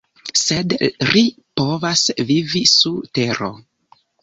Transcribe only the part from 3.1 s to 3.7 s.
tero.